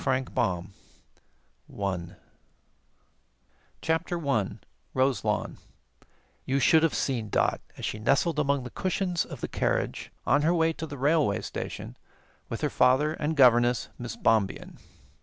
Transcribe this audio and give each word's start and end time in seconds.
The 0.03 0.27
Voyage 1.69 1.89
Ends 1.93 2.13
CHAPTER 3.83 4.17
1 4.17 4.59
ROSELAWN 4.95 5.57
You 6.43 6.59
should 6.59 6.81
have 6.81 6.95
seen 6.95 7.29
Dot 7.29 7.61
as 7.77 7.85
she 7.85 7.99
nestled 7.99 8.39
among 8.39 8.63
the 8.63 8.71
cushions 8.71 9.25
of 9.25 9.41
the 9.41 9.47
carriage 9.47 10.11
on 10.25 10.41
her 10.41 10.55
way 10.55 10.73
to 10.73 10.87
the 10.87 10.97
railway 10.97 11.41
station 11.41 11.95
with 12.49 12.61
her 12.61 12.71
father 12.71 13.13
and 13.13 13.37
governess, 13.37 13.89
Miss 13.99 14.15
Bombien. 14.17 14.79